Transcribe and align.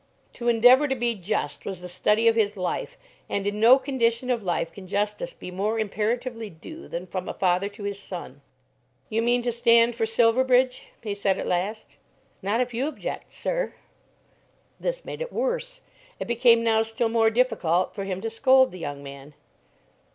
To 0.33 0.47
endeavour 0.47 0.87
to 0.87 0.95
be 0.95 1.13
just 1.13 1.63
was 1.63 1.79
the 1.79 1.87
study 1.87 2.27
of 2.27 2.35
his 2.35 2.57
life, 2.57 2.97
and 3.29 3.45
in 3.45 3.59
no 3.59 3.77
condition 3.77 4.31
of 4.31 4.41
life 4.43 4.71
can 4.73 4.87
justice 4.87 5.31
be 5.31 5.51
more 5.51 5.77
imperatively 5.77 6.49
due 6.49 6.87
than 6.87 7.05
from 7.05 7.29
a 7.29 7.35
father 7.35 7.69
to 7.69 7.83
his 7.83 7.99
son. 7.99 8.41
"You 9.09 9.21
mean 9.21 9.43
to 9.43 9.51
stand 9.51 9.95
for 9.95 10.07
Silverbridge?" 10.07 10.87
he 11.03 11.13
said 11.13 11.37
at 11.37 11.45
last. 11.45 11.97
"Not 12.41 12.61
if 12.61 12.73
you 12.73 12.87
object, 12.87 13.31
sir." 13.31 13.75
This 14.79 15.05
made 15.05 15.21
it 15.21 15.31
worse. 15.31 15.81
It 16.19 16.25
became 16.27 16.63
now 16.63 16.81
still 16.81 17.07
more 17.09 17.29
difficult 17.29 17.93
for 17.93 18.03
him 18.03 18.21
to 18.21 18.29
scold 18.31 18.71
the 18.71 18.79
young 18.79 19.03
man. 19.03 19.35